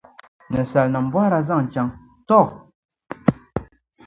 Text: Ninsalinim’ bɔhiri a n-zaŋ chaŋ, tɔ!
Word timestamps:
Ninsalinim’ 0.51 1.05
bɔhiri 1.11 1.35
a 1.37 1.41
n-zaŋ 1.41 1.61
chaŋ, 1.73 1.87
tɔ! 2.27 2.39